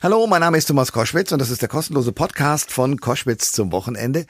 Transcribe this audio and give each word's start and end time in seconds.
Hallo, 0.00 0.28
mein 0.28 0.42
Name 0.42 0.56
ist 0.56 0.66
Thomas 0.66 0.92
Koschwitz 0.92 1.32
und 1.32 1.40
das 1.40 1.50
ist 1.50 1.60
der 1.60 1.68
kostenlose 1.68 2.12
Podcast 2.12 2.70
von 2.70 3.00
Koschwitz 3.00 3.50
zum 3.50 3.72
Wochenende. 3.72 4.26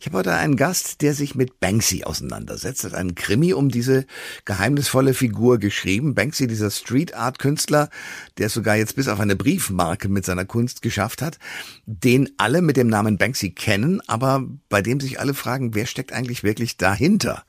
Ich 0.00 0.06
habe 0.06 0.18
heute 0.18 0.32
einen 0.32 0.56
Gast, 0.56 1.02
der 1.02 1.14
sich 1.14 1.36
mit 1.36 1.60
Banksy 1.60 2.02
auseinandersetzt. 2.02 2.82
Er 2.82 2.90
hat 2.90 2.98
einen 2.98 3.14
Krimi 3.14 3.52
um 3.52 3.68
diese 3.68 4.06
geheimnisvolle 4.44 5.14
Figur 5.14 5.58
geschrieben. 5.58 6.16
Banksy, 6.16 6.48
dieser 6.48 6.72
Street 6.72 7.14
Art 7.14 7.38
Künstler, 7.38 7.90
der 8.38 8.48
es 8.48 8.54
sogar 8.54 8.74
jetzt 8.74 8.96
bis 8.96 9.06
auf 9.06 9.20
eine 9.20 9.36
Briefmarke 9.36 10.08
mit 10.08 10.24
seiner 10.24 10.46
Kunst 10.46 10.82
geschafft 10.82 11.22
hat, 11.22 11.38
den 11.86 12.30
alle 12.36 12.60
mit 12.60 12.76
dem 12.76 12.88
Namen 12.88 13.16
Banksy 13.16 13.52
kennen, 13.52 14.00
aber 14.08 14.42
bei 14.68 14.82
dem 14.82 14.98
sich 14.98 15.20
alle 15.20 15.34
fragen, 15.34 15.76
wer 15.76 15.86
steckt 15.86 16.12
eigentlich 16.12 16.42
wirklich 16.42 16.76
dahinter? 16.76 17.44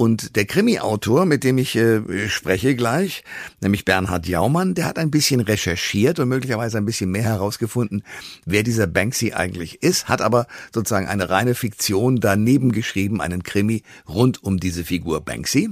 Und 0.00 0.36
der 0.36 0.44
Krimi-Autor, 0.44 1.26
mit 1.26 1.42
dem 1.42 1.58
ich 1.58 1.74
äh, 1.74 2.28
spreche 2.28 2.76
gleich, 2.76 3.24
nämlich 3.60 3.84
Bernhard 3.84 4.28
Jaumann, 4.28 4.76
der 4.76 4.84
hat 4.84 4.96
ein 4.96 5.10
bisschen 5.10 5.40
recherchiert 5.40 6.20
und 6.20 6.28
möglicherweise 6.28 6.78
ein 6.78 6.84
bisschen 6.84 7.10
mehr 7.10 7.24
herausgefunden, 7.24 8.04
wer 8.46 8.62
dieser 8.62 8.86
Banksy 8.86 9.32
eigentlich 9.32 9.82
ist, 9.82 10.08
hat 10.08 10.22
aber 10.22 10.46
sozusagen 10.72 11.08
eine 11.08 11.30
reine 11.30 11.56
Fiktion 11.56 12.20
daneben 12.20 12.70
geschrieben, 12.70 13.20
einen 13.20 13.42
Krimi 13.42 13.82
rund 14.08 14.40
um 14.44 14.60
diese 14.60 14.84
Figur 14.84 15.20
Banksy. 15.20 15.70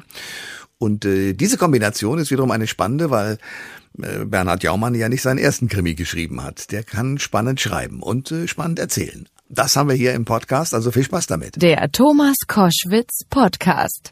Und 0.78 1.04
äh, 1.04 1.32
diese 1.32 1.56
Kombination 1.56 2.18
ist 2.18 2.30
wiederum 2.30 2.50
eine 2.50 2.66
spannende, 2.66 3.10
weil 3.10 3.38
äh, 4.02 4.24
Bernhard 4.24 4.62
Jaumann 4.62 4.94
ja 4.94 5.08
nicht 5.08 5.22
seinen 5.22 5.38
ersten 5.38 5.68
Krimi 5.68 5.94
geschrieben 5.94 6.42
hat. 6.42 6.70
Der 6.70 6.82
kann 6.82 7.18
spannend 7.18 7.60
schreiben 7.60 8.02
und 8.02 8.30
äh, 8.30 8.46
spannend 8.46 8.78
erzählen. 8.78 9.28
Das 9.48 9.76
haben 9.76 9.88
wir 9.88 9.94
hier 9.94 10.12
im 10.14 10.24
Podcast, 10.24 10.74
also 10.74 10.90
viel 10.90 11.04
Spaß 11.04 11.28
damit. 11.28 11.62
Der 11.62 11.90
Thomas 11.92 12.34
Koschwitz 12.48 13.24
Podcast. 13.30 14.10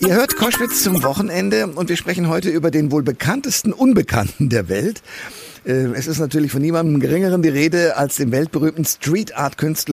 Ihr 0.00 0.14
hört 0.14 0.36
Koschwitz 0.36 0.82
zum 0.82 1.04
Wochenende 1.04 1.68
und 1.68 1.88
wir 1.88 1.96
sprechen 1.96 2.28
heute 2.28 2.50
über 2.50 2.72
den 2.72 2.90
wohl 2.90 3.04
bekanntesten 3.04 3.72
Unbekannten 3.72 4.48
der 4.48 4.68
Welt. 4.68 5.00
Äh, 5.64 5.92
es 5.94 6.08
ist 6.08 6.18
natürlich 6.18 6.50
von 6.50 6.60
niemandem 6.60 6.98
geringeren 6.98 7.40
die 7.40 7.50
Rede 7.50 7.96
als 7.96 8.16
dem 8.16 8.32
weltberühmten 8.32 8.84
Street 8.84 9.36
Art 9.36 9.56
Künstler. 9.56 9.92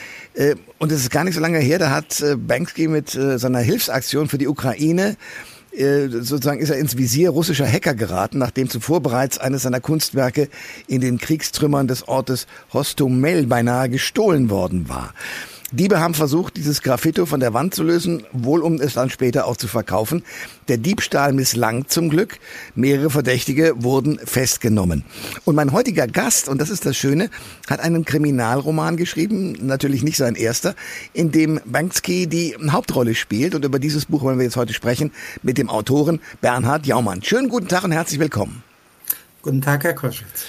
und 0.79 0.91
es 0.91 1.01
ist 1.01 1.11
gar 1.11 1.23
nicht 1.23 1.35
so 1.35 1.41
lange 1.41 1.59
her, 1.59 1.79
da 1.79 1.89
hat 1.91 2.21
äh, 2.21 2.35
Banksy 2.35 2.87
mit 2.87 3.15
äh, 3.15 3.37
seiner 3.37 3.59
Hilfsaktion 3.59 4.29
für 4.29 4.37
die 4.37 4.47
Ukraine 4.47 5.17
sozusagen 5.73 6.59
ist 6.59 6.69
er 6.69 6.79
ins 6.79 6.97
Visier 6.97 7.29
russischer 7.29 7.65
Hacker 7.65 7.95
geraten, 7.95 8.37
nachdem 8.39 8.69
zuvor 8.69 9.01
bereits 9.01 9.37
eines 9.37 9.63
seiner 9.63 9.79
Kunstwerke 9.79 10.49
in 10.87 10.99
den 10.99 11.17
Kriegstrümmern 11.17 11.87
des 11.87 12.07
Ortes 12.07 12.45
Hostomel 12.73 13.47
beinahe 13.47 13.87
gestohlen 13.87 14.49
worden 14.49 14.89
war. 14.89 15.13
Diebe 15.73 16.01
haben 16.01 16.13
versucht, 16.13 16.57
dieses 16.57 16.81
Graffito 16.81 17.25
von 17.25 17.39
der 17.39 17.53
Wand 17.53 17.73
zu 17.73 17.83
lösen, 17.83 18.23
wohl 18.33 18.61
um 18.61 18.81
es 18.81 18.95
dann 18.95 19.09
später 19.09 19.47
auch 19.47 19.55
zu 19.55 19.69
verkaufen. 19.69 20.23
Der 20.67 20.77
Diebstahl 20.77 21.31
misslang 21.31 21.87
zum 21.87 22.09
Glück. 22.09 22.39
Mehrere 22.75 23.09
Verdächtige 23.09 23.73
wurden 23.77 24.19
festgenommen. 24.19 25.05
Und 25.45 25.55
mein 25.55 25.71
heutiger 25.71 26.07
Gast, 26.07 26.49
und 26.49 26.59
das 26.59 26.69
ist 26.69 26.85
das 26.85 26.97
Schöne, 26.97 27.29
hat 27.69 27.79
einen 27.79 28.03
Kriminalroman 28.03 28.97
geschrieben, 28.97 29.55
natürlich 29.61 30.03
nicht 30.03 30.17
sein 30.17 30.35
erster, 30.35 30.75
in 31.13 31.31
dem 31.31 31.61
Banksky 31.63 32.27
die 32.27 32.57
Hauptrolle 32.69 33.15
spielt. 33.15 33.55
Und 33.55 33.63
über 33.63 33.79
dieses 33.79 34.07
Buch 34.07 34.23
wollen 34.23 34.39
wir 34.39 34.45
jetzt 34.45 34.57
heute 34.57 34.73
sprechen 34.73 35.11
mit 35.41 35.57
dem 35.57 35.69
Autoren 35.69 36.19
Bernhard 36.41 36.85
Jaumann. 36.85 37.23
Schönen 37.23 37.47
guten 37.47 37.69
Tag 37.69 37.85
und 37.85 37.93
herzlich 37.93 38.19
willkommen. 38.19 38.61
Guten 39.41 39.61
Tag, 39.61 39.85
Herr 39.85 39.93
Koschwitz. 39.93 40.45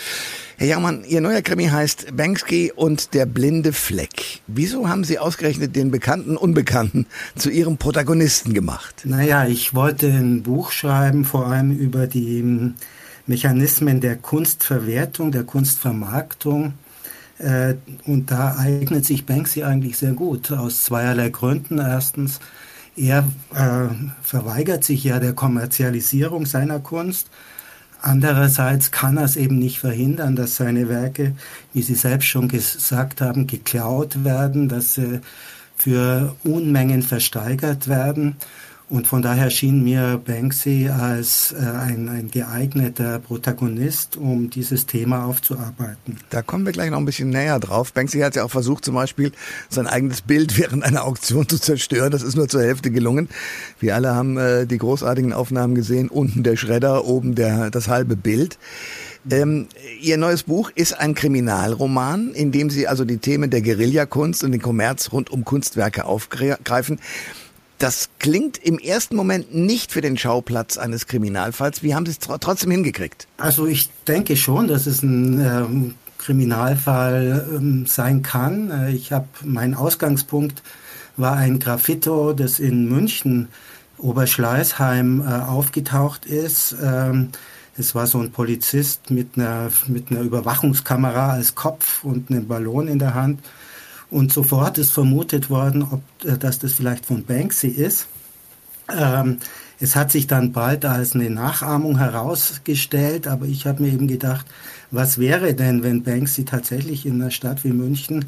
Herr 0.58 0.66
Jaumann, 0.66 1.04
Ihr 1.04 1.20
neuer 1.20 1.40
Krimi 1.40 1.66
heißt 1.66 2.16
Banksy 2.16 2.72
und 2.74 3.14
der 3.14 3.26
blinde 3.26 3.72
Fleck. 3.72 4.40
Wieso 4.46 4.88
haben 4.88 5.02
Sie 5.02 5.18
ausgerechnet 5.18 5.74
den 5.74 5.90
bekannten 5.90 6.36
Unbekannten 6.36 7.06
zu 7.36 7.50
Ihrem 7.50 7.78
Protagonisten 7.78 8.52
gemacht? 8.52 9.02
Naja, 9.04 9.46
ich 9.46 9.74
wollte 9.74 10.08
ein 10.08 10.42
Buch 10.42 10.70
schreiben, 10.70 11.24
vor 11.24 11.46
allem 11.46 11.76
über 11.76 12.06
die 12.06 12.74
Mechanismen 13.26 14.00
der 14.00 14.16
Kunstverwertung, 14.16 15.32
der 15.32 15.44
Kunstvermarktung. 15.44 16.74
Äh, 17.38 17.74
und 18.04 18.30
da 18.30 18.56
eignet 18.58 19.06
sich 19.06 19.24
Banksy 19.24 19.62
eigentlich 19.62 19.96
sehr 19.96 20.12
gut, 20.12 20.52
aus 20.52 20.84
zweierlei 20.84 21.30
Gründen. 21.30 21.78
Erstens, 21.78 22.40
er 22.94 23.24
äh, 23.54 23.88
verweigert 24.22 24.84
sich 24.84 25.02
ja 25.04 25.18
der 25.18 25.32
Kommerzialisierung 25.32 26.44
seiner 26.44 26.78
Kunst 26.78 27.28
Andererseits 28.02 28.90
kann 28.90 29.16
er 29.16 29.24
es 29.24 29.36
eben 29.36 29.58
nicht 29.58 29.78
verhindern, 29.78 30.34
dass 30.34 30.56
seine 30.56 30.88
Werke, 30.88 31.34
wie 31.72 31.82
Sie 31.82 31.94
selbst 31.94 32.26
schon 32.26 32.48
gesagt 32.48 33.20
haben, 33.20 33.46
geklaut 33.46 34.24
werden, 34.24 34.68
dass 34.68 34.94
sie 34.94 35.20
für 35.76 36.34
Unmengen 36.42 37.02
versteigert 37.02 37.86
werden. 37.86 38.36
Und 38.88 39.06
von 39.06 39.22
daher 39.22 39.48
schien 39.50 39.82
mir 39.82 40.20
Banksy 40.24 40.88
als 40.88 41.52
äh, 41.52 41.64
ein, 41.64 42.08
ein 42.08 42.30
geeigneter 42.30 43.18
Protagonist, 43.18 44.16
um 44.16 44.50
dieses 44.50 44.86
Thema 44.86 45.24
aufzuarbeiten. 45.24 46.18
Da 46.30 46.42
kommen 46.42 46.66
wir 46.66 46.72
gleich 46.72 46.90
noch 46.90 46.98
ein 46.98 47.04
bisschen 47.04 47.30
näher 47.30 47.58
drauf. 47.58 47.92
Banksy 47.92 48.18
hat 48.20 48.36
ja 48.36 48.44
auch 48.44 48.50
versucht, 48.50 48.84
zum 48.84 48.94
Beispiel 48.94 49.32
sein 49.70 49.86
eigenes 49.86 50.20
Bild 50.20 50.58
während 50.62 50.84
einer 50.84 51.04
Auktion 51.04 51.48
zu 51.48 51.58
zerstören. 51.58 52.10
Das 52.10 52.22
ist 52.22 52.36
nur 52.36 52.48
zur 52.48 52.62
Hälfte 52.62 52.90
gelungen. 52.90 53.28
Wir 53.80 53.94
alle 53.94 54.14
haben 54.14 54.36
äh, 54.36 54.66
die 54.66 54.78
großartigen 54.78 55.32
Aufnahmen 55.32 55.74
gesehen. 55.74 56.08
Unten 56.08 56.42
der 56.42 56.56
Schredder, 56.56 57.06
oben 57.06 57.34
der, 57.34 57.70
das 57.70 57.88
halbe 57.88 58.16
Bild. 58.16 58.58
Ähm, 59.30 59.68
Ihr 60.00 60.16
neues 60.16 60.42
Buch 60.42 60.70
ist 60.74 60.98
ein 60.98 61.14
Kriminalroman, 61.14 62.32
in 62.32 62.50
dem 62.50 62.70
Sie 62.70 62.88
also 62.88 63.04
die 63.04 63.18
Themen 63.18 63.50
der 63.50 63.62
Guerillakunst 63.62 64.42
und 64.42 64.52
den 64.52 64.60
Kommerz 64.60 65.12
rund 65.12 65.30
um 65.30 65.44
Kunstwerke 65.44 66.04
aufgreifen. 66.04 66.98
Das 67.82 68.10
klingt 68.20 68.58
im 68.58 68.78
ersten 68.78 69.16
Moment 69.16 69.56
nicht 69.56 69.90
für 69.90 70.02
den 70.02 70.16
Schauplatz 70.16 70.78
eines 70.78 71.08
Kriminalfalls. 71.08 71.82
Wie 71.82 71.96
haben 71.96 72.06
Sie 72.06 72.12
es 72.12 72.20
trotzdem 72.20 72.70
hingekriegt? 72.70 73.26
Also 73.38 73.66
ich 73.66 73.90
denke 74.06 74.36
schon, 74.36 74.68
dass 74.68 74.86
es 74.86 75.02
ein 75.02 75.40
ähm, 75.40 75.94
Kriminalfall 76.16 77.44
ähm, 77.52 77.86
sein 77.86 78.22
kann. 78.22 78.70
Äh, 78.70 78.92
ich 78.92 79.10
habe 79.10 79.26
mein 79.42 79.74
Ausgangspunkt 79.74 80.62
war 81.16 81.34
ein 81.34 81.58
Graffito, 81.58 82.34
das 82.34 82.60
in 82.60 82.88
München 82.88 83.48
Oberschleißheim 83.98 85.20
äh, 85.20 85.40
aufgetaucht 85.42 86.24
ist. 86.24 86.76
Ähm, 86.80 87.30
es 87.76 87.96
war 87.96 88.06
so 88.06 88.20
ein 88.20 88.30
Polizist 88.30 89.10
mit 89.10 89.30
einer, 89.34 89.70
mit 89.88 90.12
einer 90.12 90.20
Überwachungskamera 90.20 91.32
als 91.32 91.56
Kopf 91.56 92.04
und 92.04 92.30
einem 92.30 92.46
Ballon 92.46 92.86
in 92.86 93.00
der 93.00 93.14
Hand. 93.14 93.40
Und 94.12 94.30
sofort 94.30 94.76
ist 94.76 94.90
vermutet 94.90 95.48
worden, 95.48 95.86
ob, 95.90 96.02
äh, 96.24 96.36
dass 96.36 96.58
das 96.58 96.74
vielleicht 96.74 97.06
von 97.06 97.24
Banksy 97.24 97.68
ist. 97.68 98.08
Ähm, 98.94 99.38
es 99.80 99.96
hat 99.96 100.12
sich 100.12 100.26
dann 100.26 100.52
bald 100.52 100.84
als 100.84 101.14
eine 101.14 101.30
Nachahmung 101.30 101.96
herausgestellt, 101.96 103.26
aber 103.26 103.46
ich 103.46 103.66
habe 103.66 103.82
mir 103.82 103.92
eben 103.92 104.06
gedacht, 104.06 104.46
was 104.90 105.16
wäre 105.16 105.54
denn, 105.54 105.82
wenn 105.82 106.02
Banksy 106.02 106.44
tatsächlich 106.44 107.06
in 107.06 107.22
einer 107.22 107.30
Stadt 107.30 107.64
wie 107.64 107.72
München 107.72 108.26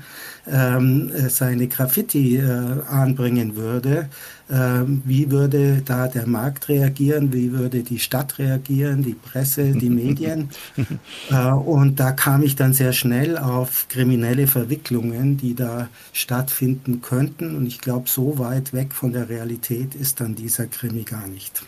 ähm, 0.51 1.13
seine 1.29 1.69
Graffiti 1.69 2.39
äh, 2.39 2.81
anbringen 2.89 3.55
würde? 3.55 4.09
Ähm, 4.51 5.03
wie 5.07 5.31
würde 5.31 5.81
da 5.85 6.07
der 6.07 6.27
Markt 6.27 6.69
reagieren? 6.69 7.33
Wie 7.33 7.53
würde 7.53 7.83
die 7.83 7.99
Stadt 7.99 8.39
reagieren? 8.39 9.03
Die 9.03 9.15
Presse, 9.15 9.73
die 9.73 9.89
Medien? 9.89 10.51
äh, 11.31 11.49
und 11.49 11.99
da 11.99 12.13
kam 12.13 12.43
ich 12.43 12.55
dann 12.55 12.75
sehr 12.75 12.93
schnell 12.93 13.39
auf 13.39 13.87
kriminelle 13.89 14.47
Verwicklungen, 14.47 15.39
die 15.39 15.55
da 15.55 15.89
stattfinden 16.13 17.01
könnten. 17.01 17.57
Und 17.57 17.67
ich 17.67 17.81
glaube, 17.81 18.09
so 18.11 18.39
weit 18.39 18.75
weg 18.75 18.93
von 18.93 19.13
der 19.13 19.31
Realität 19.31 19.95
ist 19.95 20.21
dann 20.21 20.35
dieser 20.35 20.67
Krimi 20.67 21.05
gar 21.05 21.27
nicht. 21.27 21.63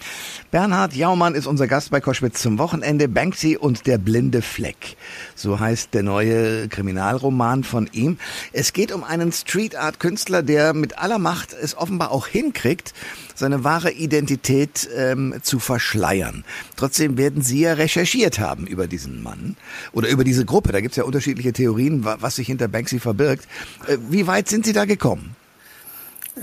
Bernhard 0.51 0.95
Jaumann 0.95 1.35
ist 1.35 1.47
unser 1.47 1.67
Gast 1.67 1.91
bei 1.91 2.01
Koschwitz 2.01 2.43
zum 2.43 2.59
Wochenende. 2.59 3.09
Banksy 3.09 3.57
und 3.57 3.87
der 3.87 3.97
blinde 3.97 4.43
Fleck. 4.43 4.97
So 5.35 5.59
heißt 5.59 5.95
der 5.95 6.03
neue 6.03 6.69
Kriminalroman 6.69 7.65
von 7.65 7.89
ihm. 7.93 8.19
Es 8.53 8.75
geht 8.75 8.93
um 8.93 9.03
einen 9.03 9.33
Street 9.33 9.77
Art 9.77 9.99
Künstler, 9.99 10.43
der 10.43 10.75
mit 10.75 10.99
aller 10.99 11.19
Macht 11.19 11.55
es 11.55 11.77
offenbar 11.77 12.11
auch 12.11 12.27
hinkriegt, 12.27 12.66
seine 13.35 13.65
wahre 13.65 13.91
Identität 13.91 14.89
ähm, 14.97 15.35
zu 15.43 15.59
verschleiern. 15.59 16.45
Trotzdem 16.77 17.19
werden 17.19 17.43
Sie 17.43 17.61
ja 17.61 17.75
recherchiert 17.75 18.39
haben 18.39 18.67
über 18.67 18.87
diesen 18.87 19.23
Mann 19.23 19.57
oder 19.93 20.09
über 20.09 20.25
diese 20.25 20.45
Gruppe. 20.45 20.73
Da 20.73 20.81
gibt 20.81 20.93
es 20.93 20.97
ja 20.97 21.05
unterschiedliche 21.05 21.53
Theorien, 21.53 22.05
was 22.05 22.37
sich 22.37 22.47
hinter 22.47 22.69
Banksy 22.69 22.99
verbirgt. 22.99 23.47
Äh, 23.87 23.99
wie 24.11 24.27
weit 24.27 24.49
sind 24.49 24.65
Sie 24.65 24.73
da 24.73 24.85
gekommen? 24.85 25.37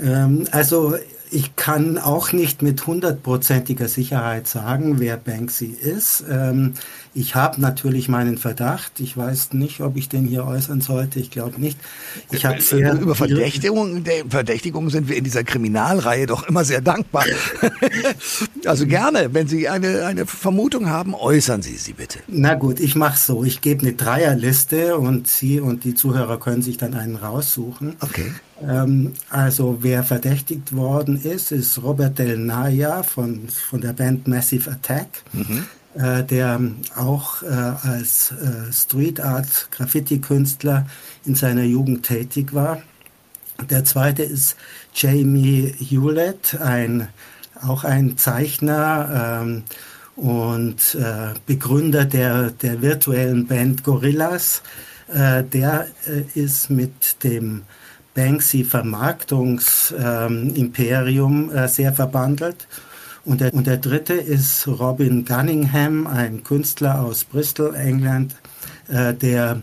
Ähm, 0.00 0.46
also 0.50 0.96
ich 1.30 1.56
kann 1.56 1.98
auch 1.98 2.32
nicht 2.32 2.62
mit 2.62 2.86
hundertprozentiger 2.86 3.88
Sicherheit 3.88 4.46
sagen, 4.46 5.00
wer 5.00 5.16
Banksy 5.16 5.66
ist. 5.66 6.24
Ähm, 6.30 6.74
ich 7.14 7.36
habe 7.36 7.60
natürlich 7.60 8.08
meinen 8.08 8.38
Verdacht. 8.38 8.98
Ich 8.98 9.16
weiß 9.16 9.52
nicht, 9.52 9.80
ob 9.80 9.96
ich 9.96 10.08
den 10.08 10.26
hier 10.26 10.44
äußern 10.44 10.80
sollte. 10.80 11.20
Ich 11.20 11.30
glaube 11.30 11.60
nicht. 11.60 11.78
Ich 12.32 12.44
habe 12.44 12.60
sehr 12.60 12.94
über 12.94 13.14
Verdächtigungen, 13.14 14.04
Verdächtigungen 14.28 14.90
sind 14.90 15.08
wir 15.08 15.16
in 15.16 15.22
dieser 15.22 15.44
Kriminalreihe 15.44 16.26
doch 16.26 16.48
immer 16.48 16.64
sehr 16.64 16.80
dankbar. 16.80 17.24
also 18.66 18.86
gerne, 18.86 19.32
wenn 19.32 19.46
Sie 19.46 19.68
eine 19.68 20.06
eine 20.06 20.26
Vermutung 20.26 20.88
haben, 20.88 21.14
äußern 21.14 21.62
Sie 21.62 21.76
sie 21.76 21.92
bitte. 21.92 22.18
Na 22.26 22.54
gut, 22.54 22.80
ich 22.80 22.96
mache 22.96 23.18
so. 23.18 23.44
Ich 23.44 23.60
gebe 23.60 23.82
eine 23.82 23.92
Dreierliste 23.92 24.98
und 24.98 25.28
Sie 25.28 25.60
und 25.60 25.84
die 25.84 25.94
Zuhörer 25.94 26.40
können 26.40 26.62
sich 26.62 26.78
dann 26.78 26.94
einen 26.94 27.14
raussuchen. 27.14 27.94
Okay. 28.00 28.32
Ähm, 28.60 29.12
also 29.30 29.78
wer 29.82 30.02
verdächtigt 30.02 30.74
worden 30.74 31.20
ist, 31.20 31.52
ist 31.52 31.80
Robert 31.80 32.18
Del 32.18 32.38
Naya 32.38 33.04
von 33.04 33.48
von 33.48 33.80
der 33.80 33.92
Band 33.92 34.26
Massive 34.26 34.70
Attack. 34.70 35.06
Mhm 35.32 35.64
äh, 35.64 35.83
der 35.94 36.60
auch 36.96 37.42
äh, 37.42 37.46
als 37.46 38.32
äh, 38.32 38.72
Street 38.72 39.20
Art 39.20 39.68
Graffiti-Künstler 39.70 40.86
in 41.24 41.36
seiner 41.36 41.62
Jugend 41.62 42.04
tätig 42.04 42.52
war. 42.52 42.82
Der 43.70 43.84
zweite 43.84 44.24
ist 44.24 44.56
Jamie 44.94 45.72
Hewlett, 45.78 46.58
ein, 46.60 47.06
auch 47.62 47.84
ein 47.84 48.18
Zeichner 48.18 49.42
ähm, 49.42 49.62
und 50.16 50.96
äh, 50.96 51.34
Begründer 51.46 52.04
der, 52.04 52.50
der 52.50 52.82
virtuellen 52.82 53.46
Band 53.46 53.84
Gorillas. 53.84 54.62
Äh, 55.12 55.44
der 55.44 55.86
äh, 56.06 56.22
ist 56.38 56.70
mit 56.70 57.22
dem 57.22 57.62
Banksy 58.14 58.64
Vermarktungsimperium 58.64 61.50
ähm, 61.54 61.68
sehr 61.68 61.92
verbandelt 61.92 62.66
und 63.24 63.40
der, 63.40 63.54
und 63.54 63.66
der 63.66 63.78
dritte 63.78 64.14
ist 64.14 64.66
Robin 64.66 65.24
Gunningham, 65.24 66.06
ein 66.06 66.44
Künstler 66.44 67.00
aus 67.00 67.24
Bristol, 67.24 67.74
England, 67.74 68.34
äh, 68.88 69.14
der 69.14 69.62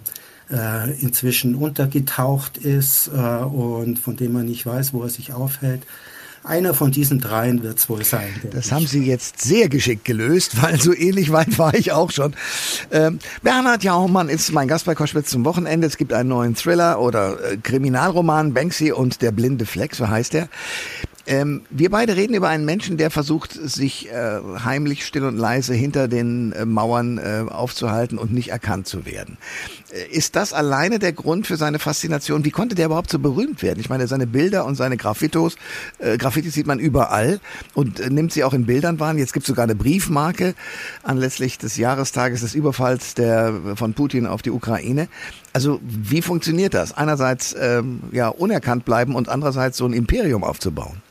äh, 0.51 0.91
inzwischen 0.99 1.55
untergetaucht 1.55 2.57
ist 2.57 3.07
äh, 3.07 3.19
und 3.19 3.99
von 3.99 4.17
dem 4.17 4.33
man 4.33 4.45
nicht 4.45 4.65
weiß, 4.65 4.93
wo 4.93 5.03
er 5.03 5.09
sich 5.09 5.33
aufhält. 5.33 5.83
Einer 6.43 6.73
von 6.73 6.91
diesen 6.91 7.19
dreien 7.19 7.61
wird 7.61 7.77
es 7.77 7.87
wohl 7.87 8.03
sein. 8.03 8.29
Das 8.51 8.67
ich. 8.67 8.71
haben 8.71 8.87
Sie 8.87 9.05
jetzt 9.05 9.39
sehr 9.41 9.69
geschickt 9.69 10.05
gelöst, 10.05 10.59
weil 10.61 10.81
so 10.81 10.91
ähnlich 10.91 11.31
weit 11.31 11.59
war 11.59 11.75
ich 11.75 11.91
auch 11.91 12.09
schon. 12.09 12.33
Ähm, 12.91 13.19
Bernhard 13.43 13.83
Jaumann 13.83 14.27
ist 14.27 14.51
mein 14.51 14.67
Gast 14.67 14.85
bei 14.85 14.95
Koschwitz 14.95 15.29
zum 15.29 15.45
Wochenende. 15.45 15.85
Es 15.85 15.97
gibt 15.97 16.13
einen 16.13 16.29
neuen 16.29 16.55
Thriller 16.55 16.99
oder 16.99 17.51
äh, 17.51 17.57
Kriminalroman, 17.57 18.55
Banksy 18.55 18.91
und 18.91 19.21
der 19.21 19.31
blinde 19.31 19.67
Fleck, 19.67 19.93
so 19.93 20.09
heißt 20.09 20.33
er. 20.33 20.49
Ähm, 21.27 21.61
wir 21.69 21.89
beide 21.91 22.15
reden 22.15 22.33
über 22.33 22.49
einen 22.49 22.65
Menschen, 22.65 22.97
der 22.97 23.11
versucht, 23.11 23.53
sich 23.53 24.09
äh, 24.09 24.39
heimlich, 24.63 25.05
still 25.05 25.25
und 25.25 25.37
leise 25.37 25.73
hinter 25.73 26.07
den 26.07 26.51
äh, 26.53 26.65
Mauern 26.65 27.17
äh, 27.17 27.45
aufzuhalten 27.47 28.17
und 28.17 28.33
nicht 28.33 28.49
erkannt 28.49 28.87
zu 28.87 29.05
werden. 29.05 29.37
Äh, 29.91 30.15
ist 30.15 30.35
das 30.35 30.53
alleine 30.53 30.99
der 30.99 31.13
Grund 31.13 31.45
für 31.45 31.57
seine 31.57 31.79
Faszination? 31.79 32.43
Wie 32.43 32.51
konnte 32.51 32.75
der 32.75 32.87
überhaupt 32.87 33.11
so 33.11 33.19
berühmt 33.19 33.61
werden? 33.61 33.79
Ich 33.79 33.89
meine, 33.89 34.07
seine 34.07 34.25
Bilder 34.25 34.65
und 34.65 34.75
seine 34.75 34.97
Graffitos, 34.97 35.55
äh, 35.99 36.17
Graffitis 36.17 36.53
sieht 36.53 36.67
man 36.67 36.79
überall 36.79 37.39
und 37.75 37.99
äh, 37.99 38.09
nimmt 38.09 38.33
sie 38.33 38.43
auch 38.43 38.53
in 38.53 38.65
Bildern 38.65 38.99
wahr. 38.99 39.15
Jetzt 39.15 39.33
gibt 39.33 39.43
es 39.43 39.47
sogar 39.47 39.63
eine 39.63 39.75
Briefmarke 39.75 40.55
anlässlich 41.03 41.57
des 41.57 41.77
Jahrestages 41.77 42.41
des 42.41 42.55
Überfalls 42.55 43.13
der, 43.13 43.53
von 43.75 43.93
Putin 43.93 44.25
auf 44.25 44.41
die 44.41 44.51
Ukraine. 44.51 45.07
Also 45.53 45.79
wie 45.83 46.21
funktioniert 46.21 46.73
das? 46.73 46.95
Einerseits 46.95 47.55
ähm, 47.59 48.01
ja 48.11 48.29
unerkannt 48.29 48.85
bleiben 48.85 49.15
und 49.15 49.29
andererseits 49.29 49.77
so 49.77 49.85
ein 49.85 49.93
Imperium 49.93 50.43
aufzubauen. 50.43 51.01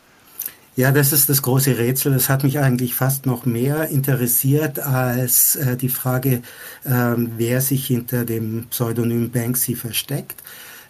Ja, 0.81 0.93
das 0.93 1.13
ist 1.13 1.29
das 1.29 1.43
große 1.43 1.77
Rätsel. 1.77 2.15
Das 2.15 2.31
hat 2.31 2.43
mich 2.43 2.59
eigentlich 2.59 2.95
fast 2.95 3.27
noch 3.27 3.45
mehr 3.45 3.91
interessiert 3.91 4.79
als 4.79 5.57
äh, 5.57 5.77
die 5.77 5.91
Frage, 5.91 6.41
äh, 6.85 7.15
wer 7.37 7.61
sich 7.61 7.87
hinter 7.87 8.25
dem 8.25 8.65
Pseudonym 8.71 9.31
Banksy 9.31 9.75
versteckt. 9.75 10.43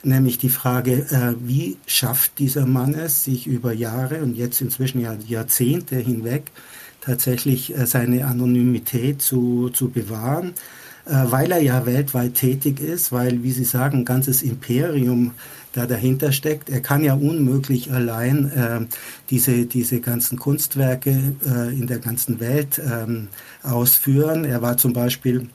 Nämlich 0.04 0.38
die 0.38 0.48
Frage, 0.48 1.06
äh, 1.10 1.34
wie 1.44 1.76
schafft 1.88 2.38
dieser 2.38 2.66
Mann 2.66 2.94
es, 2.94 3.24
sich 3.24 3.48
über 3.48 3.72
Jahre 3.72 4.22
und 4.22 4.36
jetzt 4.36 4.60
inzwischen 4.60 5.00
ja 5.00 5.16
Jahrzehnte 5.26 5.96
hinweg 5.96 6.52
tatsächlich 7.00 7.76
äh, 7.76 7.84
seine 7.84 8.26
Anonymität 8.26 9.20
zu, 9.20 9.70
zu 9.70 9.90
bewahren 9.90 10.54
weil 11.04 11.50
er 11.50 11.62
ja 11.62 11.86
weltweit 11.86 12.34
tätig 12.34 12.80
ist, 12.80 13.10
weil, 13.10 13.42
wie 13.42 13.52
Sie 13.52 13.64
sagen, 13.64 13.98
ein 13.98 14.04
ganzes 14.04 14.42
Imperium 14.42 15.32
da 15.72 15.86
dahinter 15.86 16.32
steckt. 16.32 16.68
Er 16.68 16.80
kann 16.80 17.04
ja 17.04 17.14
unmöglich 17.14 17.92
allein 17.92 18.50
äh, 18.50 18.80
diese, 19.30 19.66
diese 19.66 20.00
ganzen 20.00 20.38
Kunstwerke 20.38 21.34
äh, 21.46 21.72
in 21.72 21.86
der 21.86 21.98
ganzen 21.98 22.40
Welt 22.40 22.80
ähm, 22.84 23.28
ausführen. 23.62 24.44
Er 24.44 24.62
war 24.62 24.76
zum 24.76 24.92
Beispiel 24.92 25.48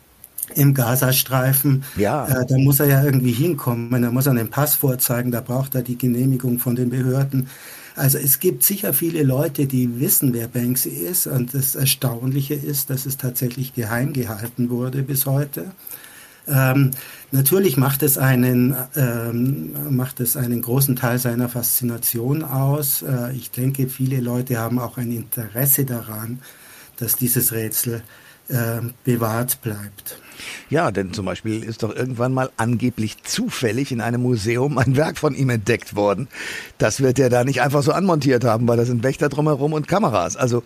im 0.53 0.73
Gazastreifen. 0.73 1.83
Ja. 1.97 2.27
Äh, 2.27 2.45
da 2.45 2.57
muss 2.57 2.79
er 2.79 2.87
ja 2.87 3.03
irgendwie 3.03 3.31
hinkommen. 3.31 4.01
Da 4.01 4.11
muss 4.11 4.27
er 4.27 4.31
einen 4.31 4.49
Pass 4.49 4.75
vorzeigen. 4.75 5.31
Da 5.31 5.41
braucht 5.41 5.75
er 5.75 5.81
die 5.81 5.97
Genehmigung 5.97 6.59
von 6.59 6.75
den 6.75 6.89
Behörden. 6.89 7.49
Also 7.95 8.17
es 8.17 8.39
gibt 8.39 8.63
sicher 8.63 8.93
viele 8.93 9.23
Leute, 9.23 9.67
die 9.67 9.99
wissen, 9.99 10.33
wer 10.33 10.47
Banksy 10.47 10.89
ist. 10.89 11.27
Und 11.27 11.53
das 11.53 11.75
Erstaunliche 11.75 12.53
ist, 12.53 12.89
dass 12.89 13.05
es 13.05 13.17
tatsächlich 13.17 13.73
geheim 13.73 14.11
gehalten 14.13 14.69
wurde 14.69 15.01
bis 15.01 15.25
heute. 15.25 15.71
Ähm, 16.47 16.91
natürlich 17.31 17.77
macht 17.77 18.03
es 18.03 18.17
einen, 18.17 18.75
ähm, 18.95 19.95
macht 19.95 20.19
es 20.19 20.37
einen 20.37 20.61
großen 20.61 20.95
Teil 20.95 21.17
seiner 21.17 21.49
Faszination 21.49 22.43
aus. 22.43 23.01
Äh, 23.01 23.33
ich 23.33 23.49
denke, 23.51 23.87
viele 23.87 24.19
Leute 24.19 24.57
haben 24.57 24.77
auch 24.77 24.97
ein 24.97 25.11
Interesse 25.11 25.85
daran, 25.85 26.39
dass 26.97 27.15
dieses 27.15 27.51
Rätsel 27.51 28.03
äh, 28.49 28.81
bewahrt 29.03 29.61
bleibt. 29.61 30.19
Ja, 30.69 30.91
denn 30.91 31.13
zum 31.13 31.25
Beispiel 31.25 31.63
ist 31.63 31.83
doch 31.83 31.95
irgendwann 31.95 32.33
mal 32.33 32.49
angeblich 32.57 33.23
zufällig 33.23 33.91
in 33.91 34.01
einem 34.01 34.21
Museum 34.21 34.77
ein 34.77 34.95
Werk 34.95 35.17
von 35.17 35.35
ihm 35.35 35.49
entdeckt 35.49 35.95
worden. 35.95 36.27
Das 36.77 37.01
wird 37.01 37.19
er 37.19 37.29
da 37.29 37.43
nicht 37.43 37.61
einfach 37.61 37.83
so 37.83 37.91
anmontiert 37.91 38.43
haben, 38.43 38.67
weil 38.67 38.77
da 38.77 38.85
sind 38.85 39.03
Wächter 39.03 39.29
drumherum 39.29 39.73
und 39.73 39.87
Kameras. 39.87 40.35
Also 40.35 40.63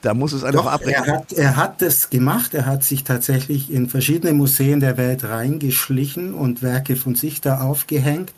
da 0.00 0.14
muss 0.14 0.32
es 0.32 0.44
eine 0.44 0.56
doch, 0.56 0.66
Er 0.82 1.06
hat, 1.06 1.32
er 1.32 1.56
hat 1.56 1.82
das 1.82 2.10
gemacht. 2.10 2.54
Er 2.54 2.66
hat 2.66 2.84
sich 2.84 3.04
tatsächlich 3.04 3.70
in 3.72 3.88
verschiedene 3.88 4.32
Museen 4.32 4.80
der 4.80 4.96
Welt 4.96 5.24
reingeschlichen 5.24 6.34
und 6.34 6.62
Werke 6.62 6.96
von 6.96 7.14
sich 7.14 7.40
da 7.40 7.60
aufgehängt. 7.60 8.32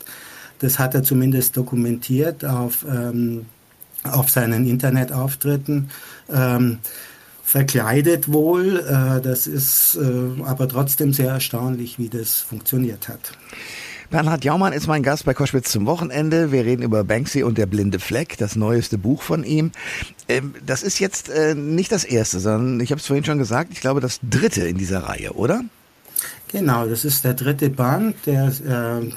Das 0.59 0.79
hat 0.79 0.95
er 0.95 1.03
zumindest 1.03 1.57
dokumentiert 1.57 2.45
auf, 2.45 2.85
ähm, 2.89 3.45
auf 4.03 4.29
seinen 4.29 4.67
Internetauftritten. 4.67 5.89
Ähm, 6.31 6.79
verkleidet 7.55 8.33
wohl. 8.33 8.79
Äh, 8.79 9.21
das 9.21 9.47
ist 9.47 9.95
äh, 9.95 10.43
aber 10.43 10.67
trotzdem 10.67 11.13
sehr 11.13 11.29
erstaunlich, 11.29 11.97
wie 11.97 12.09
das 12.09 12.41
funktioniert 12.41 13.07
hat. 13.07 13.31
Bernhard 14.09 14.43
Jaumann 14.43 14.73
ist 14.73 14.87
mein 14.87 15.03
Gast 15.03 15.23
bei 15.23 15.33
Koschwitz 15.33 15.71
zum 15.71 15.85
Wochenende. 15.85 16.51
Wir 16.51 16.65
reden 16.65 16.83
über 16.83 17.05
Banksy 17.05 17.43
und 17.43 17.57
der 17.57 17.65
blinde 17.65 17.99
Fleck, 17.99 18.35
das 18.37 18.57
neueste 18.57 18.97
Buch 18.97 19.21
von 19.21 19.45
ihm. 19.45 19.71
Ähm, 20.27 20.53
das 20.65 20.83
ist 20.83 20.99
jetzt 20.99 21.29
äh, 21.29 21.55
nicht 21.55 21.93
das 21.93 22.03
erste, 22.03 22.41
sondern 22.41 22.81
ich 22.81 22.91
habe 22.91 22.99
es 22.99 23.07
vorhin 23.07 23.23
schon 23.23 23.37
gesagt, 23.37 23.71
ich 23.71 23.79
glaube 23.79 24.01
das 24.01 24.19
dritte 24.21 24.67
in 24.67 24.77
dieser 24.77 25.03
Reihe, 25.03 25.31
oder? 25.31 25.63
Genau, 26.49 26.85
das 26.85 27.05
ist 27.05 27.23
der 27.23 27.35
dritte 27.35 27.69
Band, 27.69 28.17
der 28.25 28.47
äh, 28.47 29.13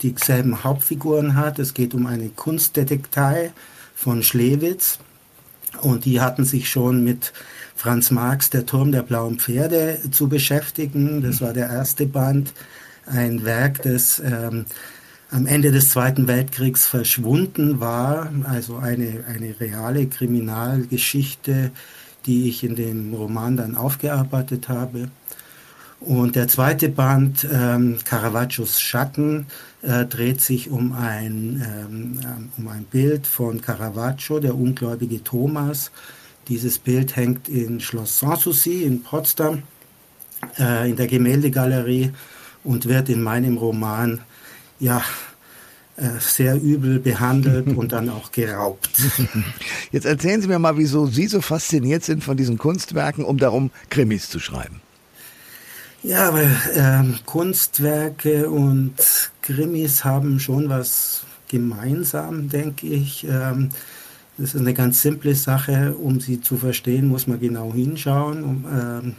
dieselben 0.00 0.64
Hauptfiguren 0.64 1.36
hat. 1.36 1.58
Es 1.58 1.74
geht 1.74 1.92
um 1.92 2.06
eine 2.06 2.30
Kunstdetektei 2.30 3.52
von 3.94 4.22
Schlewitz. 4.22 4.98
Und 5.82 6.04
die 6.04 6.20
hatten 6.20 6.44
sich 6.44 6.68
schon 6.68 7.04
mit 7.04 7.32
Franz 7.74 8.10
Marx 8.10 8.50
Der 8.50 8.66
Turm 8.66 8.92
der 8.92 9.02
blauen 9.02 9.38
Pferde 9.38 9.98
zu 10.10 10.28
beschäftigen. 10.28 11.22
Das 11.22 11.40
war 11.40 11.52
der 11.52 11.68
erste 11.68 12.06
Band, 12.06 12.52
ein 13.06 13.44
Werk, 13.44 13.82
das 13.82 14.20
ähm, 14.20 14.66
am 15.30 15.46
Ende 15.46 15.70
des 15.70 15.90
Zweiten 15.90 16.26
Weltkriegs 16.26 16.86
verschwunden 16.86 17.80
war, 17.80 18.32
also 18.44 18.76
eine, 18.76 19.24
eine 19.28 19.58
reale 19.60 20.06
Kriminalgeschichte, 20.06 21.70
die 22.26 22.48
ich 22.48 22.64
in 22.64 22.76
dem 22.76 23.14
Roman 23.14 23.56
dann 23.56 23.76
aufgearbeitet 23.76 24.68
habe. 24.68 25.10
Und 26.00 26.36
der 26.36 26.46
zweite 26.46 26.88
Band, 26.88 27.46
ähm, 27.52 27.98
Caravaggios 28.04 28.80
Schatten, 28.80 29.46
äh, 29.82 30.04
dreht 30.06 30.40
sich 30.40 30.70
um 30.70 30.92
ein, 30.92 31.62
ähm, 31.66 32.50
um 32.56 32.68
ein 32.68 32.84
Bild 32.84 33.26
von 33.26 33.60
Caravaggio, 33.60 34.38
der 34.38 34.54
ungläubige 34.54 35.22
Thomas. 35.24 35.90
Dieses 36.48 36.78
Bild 36.78 37.16
hängt 37.16 37.48
in 37.48 37.80
Schloss 37.80 38.20
Sanssouci 38.20 38.84
in 38.84 39.02
Potsdam, 39.02 39.64
äh, 40.58 40.88
in 40.88 40.96
der 40.96 41.08
Gemäldegalerie 41.08 42.12
und 42.62 42.86
wird 42.86 43.08
in 43.08 43.20
meinem 43.20 43.56
Roman 43.56 44.20
ja 44.78 45.02
äh, 45.96 46.20
sehr 46.20 46.54
übel 46.60 47.00
behandelt 47.00 47.66
und 47.76 47.90
dann 47.90 48.08
auch 48.08 48.30
geraubt. 48.30 48.90
Jetzt 49.90 50.06
erzählen 50.06 50.40
Sie 50.40 50.48
mir 50.48 50.60
mal, 50.60 50.78
wieso 50.78 51.06
Sie 51.06 51.26
so 51.26 51.40
fasziniert 51.40 52.04
sind 52.04 52.22
von 52.22 52.36
diesen 52.36 52.56
Kunstwerken, 52.56 53.24
um 53.24 53.36
darum 53.36 53.72
Krimis 53.90 54.30
zu 54.30 54.38
schreiben. 54.38 54.80
Ja, 56.02 56.32
weil 56.32 56.48
ähm, 56.74 57.18
Kunstwerke 57.26 58.48
und 58.48 58.94
Krimis 59.42 60.04
haben 60.04 60.38
schon 60.38 60.68
was 60.68 61.24
gemeinsam, 61.48 62.48
denke 62.48 62.86
ich. 62.86 63.24
Ähm, 63.24 63.70
das 64.36 64.54
ist 64.54 64.60
eine 64.60 64.74
ganz 64.74 65.02
simple 65.02 65.34
Sache. 65.34 65.96
Um 65.96 66.20
sie 66.20 66.40
zu 66.40 66.56
verstehen, 66.56 67.08
muss 67.08 67.26
man 67.26 67.40
genau 67.40 67.72
hinschauen. 67.72 68.44
Um, 68.44 68.64
ähm, 68.72 69.14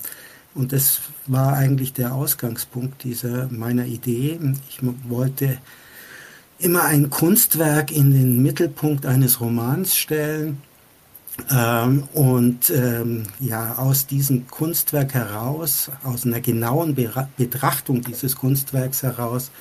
und 0.55 0.71
das 0.71 1.01
war 1.27 1.53
eigentlich 1.53 1.91
der 1.93 2.15
Ausgangspunkt 2.15 3.03
dieser 3.03 3.49
meiner 3.51 3.85
Idee. 3.85 4.39
Ich 4.69 4.79
wollte 5.09 5.57
immer 6.59 6.85
ein 6.85 7.09
Kunstwerk 7.09 7.91
in 7.91 8.11
den 8.11 8.41
Mittelpunkt 8.41 9.05
eines 9.05 9.41
Romans 9.41 9.97
stellen 9.97 10.61
ähm, 11.51 12.03
und 12.13 12.69
ähm, 12.69 13.23
ja, 13.39 13.75
aus 13.75 14.07
diesem 14.07 14.47
Kunstwerk 14.47 15.13
heraus, 15.13 15.91
aus 16.03 16.25
einer 16.25 16.41
genauen 16.41 16.95
Be 16.95 17.09
Betrachtung 17.37 18.01
dieses 18.01 18.35
Kunstwerks 18.35 19.03
heraus, 19.03 19.51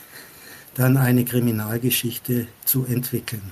dann 0.79 0.97
eine 0.97 1.25
Kriminalgeschichte 1.25 2.47
zu 2.65 2.85
entwickeln. 2.85 3.43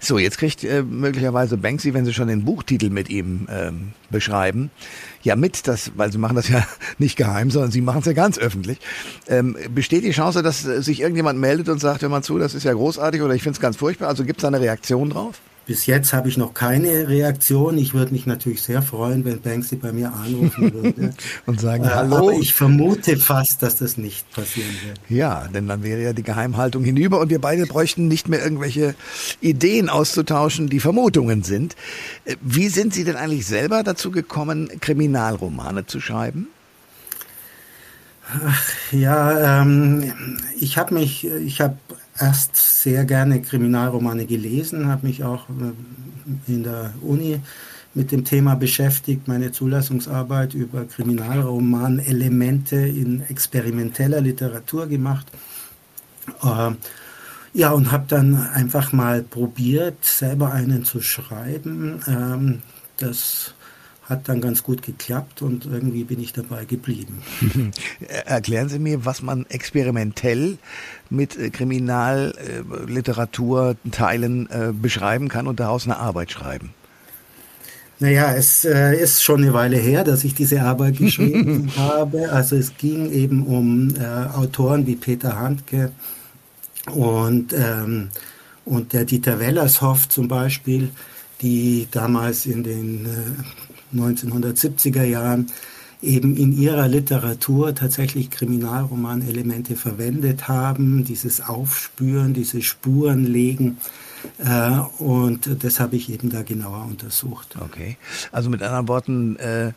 So, 0.00 0.18
jetzt 0.18 0.38
kriegt 0.38 0.64
äh, 0.64 0.82
möglicherweise 0.82 1.56
Banksy, 1.56 1.94
wenn 1.94 2.04
Sie 2.04 2.12
schon 2.12 2.28
den 2.28 2.44
Buchtitel 2.44 2.90
mit 2.90 3.08
ihm 3.10 3.46
ähm, 3.50 3.92
beschreiben, 4.10 4.70
ja 5.22 5.36
mit, 5.36 5.68
das, 5.68 5.92
weil 5.96 6.10
Sie 6.10 6.18
machen 6.18 6.34
das 6.34 6.48
ja 6.48 6.66
nicht 6.98 7.16
geheim, 7.16 7.50
sondern 7.50 7.70
Sie 7.70 7.80
machen 7.80 8.00
es 8.00 8.06
ja 8.06 8.12
ganz 8.12 8.38
öffentlich. 8.38 8.78
Ähm, 9.28 9.56
besteht 9.72 10.04
die 10.04 10.10
Chance, 10.10 10.42
dass 10.42 10.66
äh, 10.66 10.82
sich 10.82 11.00
irgendjemand 11.00 11.38
meldet 11.38 11.68
und 11.68 11.78
sagt, 11.78 12.02
hör 12.02 12.08
mal 12.08 12.22
zu, 12.22 12.38
das 12.38 12.54
ist 12.54 12.64
ja 12.64 12.72
großartig 12.72 13.22
oder 13.22 13.34
ich 13.34 13.42
finde 13.42 13.56
es 13.56 13.60
ganz 13.60 13.76
furchtbar? 13.76 14.08
Also 14.08 14.24
gibt 14.24 14.40
es 14.40 14.44
eine 14.44 14.60
Reaktion 14.60 15.10
drauf? 15.10 15.40
Bis 15.68 15.84
jetzt 15.84 16.14
habe 16.14 16.30
ich 16.30 16.38
noch 16.38 16.54
keine 16.54 17.08
Reaktion. 17.08 17.76
Ich 17.76 17.92
würde 17.92 18.12
mich 18.12 18.24
natürlich 18.24 18.62
sehr 18.62 18.80
freuen, 18.80 19.26
wenn 19.26 19.42
Banksy 19.42 19.76
bei 19.76 19.92
mir 19.92 20.14
anrufen 20.14 20.72
würde. 20.72 21.12
und 21.44 21.60
sagen, 21.60 21.84
äh, 21.84 21.88
hallo. 21.88 22.16
Aber 22.16 22.32
ich 22.32 22.54
vermute 22.54 23.18
fast, 23.18 23.62
dass 23.62 23.76
das 23.76 23.98
nicht 23.98 24.30
passieren 24.32 24.70
wird. 24.86 24.98
Ja, 25.10 25.46
denn 25.48 25.68
dann 25.68 25.82
wäre 25.82 26.02
ja 26.02 26.14
die 26.14 26.22
Geheimhaltung 26.22 26.84
hinüber 26.84 27.20
und 27.20 27.28
wir 27.28 27.38
beide 27.38 27.66
bräuchten 27.66 28.08
nicht 28.08 28.30
mehr 28.30 28.42
irgendwelche 28.42 28.94
Ideen 29.42 29.90
auszutauschen, 29.90 30.70
die 30.70 30.80
Vermutungen 30.80 31.42
sind. 31.42 31.76
Äh, 32.24 32.36
wie 32.40 32.70
sind 32.70 32.94
Sie 32.94 33.04
denn 33.04 33.16
eigentlich 33.16 33.44
selber 33.44 33.82
dazu 33.82 34.10
gekommen, 34.10 34.70
Kriminalromane 34.80 35.84
zu 35.84 36.00
schreiben? 36.00 36.48
Ach, 38.30 38.72
ja, 38.90 39.60
ähm, 39.60 40.38
ich 40.58 40.78
habe 40.78 40.94
mich, 40.94 41.26
ich 41.26 41.60
habe 41.60 41.76
erst 42.20 42.56
sehr 42.56 43.04
gerne 43.04 43.40
Kriminalromane 43.42 44.26
gelesen, 44.26 44.86
habe 44.86 45.06
mich 45.06 45.24
auch 45.24 45.48
äh, 45.48 46.52
in 46.52 46.62
der 46.64 46.92
Uni 47.02 47.40
mit 47.94 48.12
dem 48.12 48.24
Thema 48.24 48.54
beschäftigt, 48.54 49.26
meine 49.28 49.50
Zulassungsarbeit 49.50 50.54
über 50.54 50.84
Kriminalroman-Elemente 50.84 52.76
in 52.76 53.22
experimenteller 53.22 54.20
Literatur 54.20 54.86
gemacht. 54.86 55.26
Äh, 56.42 56.72
ja, 57.54 57.70
und 57.70 57.90
habe 57.90 58.04
dann 58.08 58.36
einfach 58.36 58.92
mal 58.92 59.22
probiert, 59.22 60.04
selber 60.04 60.52
einen 60.52 60.84
zu 60.84 61.00
schreiben. 61.00 62.00
Ähm, 62.06 62.62
das 62.98 63.54
hat 64.08 64.28
dann 64.28 64.40
ganz 64.40 64.62
gut 64.62 64.82
geklappt 64.82 65.42
und 65.42 65.66
irgendwie 65.66 66.04
bin 66.04 66.20
ich 66.20 66.32
dabei 66.32 66.64
geblieben. 66.64 67.20
Erklären 68.24 68.70
Sie 68.70 68.78
mir, 68.78 69.04
was 69.04 69.20
man 69.20 69.44
experimentell 69.50 70.56
mit 71.10 71.36
äh, 71.36 71.50
Kriminalliteraturteilen 71.50 74.48
äh, 74.50 74.72
beschreiben 74.72 75.28
kann 75.28 75.46
und 75.46 75.60
daraus 75.60 75.84
eine 75.84 75.98
Arbeit 75.98 76.32
schreiben. 76.32 76.70
Naja, 78.00 78.32
es 78.34 78.64
äh, 78.64 78.96
ist 78.96 79.22
schon 79.22 79.42
eine 79.42 79.52
Weile 79.52 79.76
her, 79.76 80.04
dass 80.04 80.24
ich 80.24 80.32
diese 80.34 80.62
Arbeit 80.62 80.96
geschrieben 80.98 81.70
habe. 81.76 82.30
Also 82.30 82.56
es 82.56 82.78
ging 82.78 83.12
eben 83.12 83.44
um 83.44 83.94
äh, 83.96 84.06
Autoren 84.34 84.86
wie 84.86 84.96
Peter 84.96 85.38
Handke 85.38 85.92
und, 86.86 87.52
ähm, 87.52 88.08
und 88.64 88.94
der 88.94 89.04
Dieter 89.04 89.38
Wellershoff 89.38 90.08
zum 90.08 90.28
Beispiel, 90.28 90.88
die 91.42 91.88
damals 91.90 92.46
in 92.46 92.64
den 92.64 93.04
äh, 93.04 93.08
1970er 93.94 95.04
Jahren 95.04 95.46
eben 96.00 96.36
in 96.36 96.56
ihrer 96.56 96.86
Literatur 96.86 97.74
tatsächlich 97.74 98.30
Kriminalromanelemente 98.30 99.74
verwendet 99.74 100.48
haben, 100.48 101.04
dieses 101.04 101.40
Aufspüren, 101.40 102.34
diese 102.34 102.62
Spuren 102.62 103.24
legen. 103.24 103.78
Äh, 104.38 104.78
und 105.02 105.62
das 105.62 105.80
habe 105.80 105.96
ich 105.96 106.10
eben 106.10 106.30
da 106.30 106.42
genauer 106.42 106.86
untersucht. 106.88 107.56
Okay. 107.60 107.96
Also 108.30 108.48
mit 108.50 108.62
anderen 108.62 108.88
Worten, 108.88 109.36
äh, 109.36 109.72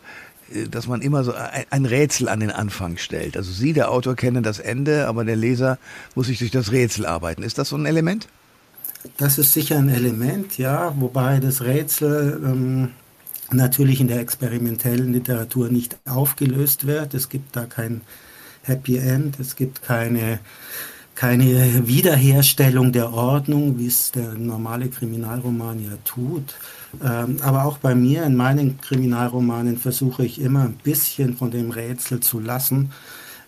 dass 0.69 0.87
man 0.87 1.01
immer 1.01 1.23
so 1.23 1.33
ein 1.69 1.85
Rätsel 1.85 2.27
an 2.27 2.41
den 2.41 2.51
Anfang 2.51 2.97
stellt. 2.97 3.37
Also 3.37 3.51
Sie, 3.51 3.73
der 3.73 3.89
Autor, 3.89 4.15
kennen 4.15 4.43
das 4.43 4.59
Ende, 4.59 5.07
aber 5.07 5.23
der 5.23 5.37
Leser 5.37 5.77
muss 6.13 6.27
sich 6.27 6.39
durch 6.39 6.51
das 6.51 6.71
Rätsel 6.71 7.05
arbeiten. 7.05 7.41
Ist 7.41 7.57
das 7.57 7.69
so 7.69 7.77
ein 7.77 7.85
Element? 7.85 8.27
Das 9.17 9.37
ist 9.37 9.53
sicher 9.53 9.77
ein 9.77 9.89
Element, 9.89 10.57
ja, 10.57 10.93
wobei 10.99 11.39
das 11.39 11.61
Rätsel 11.61 12.39
ähm, 12.43 12.89
natürlich 13.53 14.01
in 14.01 14.08
der 14.08 14.20
experimentellen 14.20 15.13
Literatur 15.13 15.70
nicht 15.70 15.98
aufgelöst 16.05 16.88
wird. 16.88 17.13
Es 17.13 17.29
gibt 17.29 17.55
da 17.55 17.65
kein 17.65 18.01
Happy 18.63 18.98
End, 18.98 19.39
es 19.39 19.55
gibt 19.55 19.81
keine, 19.81 20.39
keine 21.15 21.88
Wiederherstellung 21.88 22.91
der 22.91 23.13
Ordnung, 23.13 23.79
wie 23.79 23.88
es 23.88 24.12
der 24.12 24.34
normale 24.34 24.89
Kriminalroman 24.89 25.84
ja 25.84 25.98
tut. 26.05 26.55
Ähm, 27.03 27.38
aber 27.41 27.65
auch 27.65 27.77
bei 27.77 27.96
mir 27.96 28.24
in 28.24 28.36
meinen 28.36 28.79
Kriminalromanen 28.81 29.77
versuche 29.77 30.25
ich 30.25 30.41
immer 30.41 30.63
ein 30.63 30.77
bisschen 30.84 31.38
von 31.38 31.50
dem 31.50 31.72
Rätsel 31.72 32.20
zu 32.20 32.39
lassen, 32.39 32.91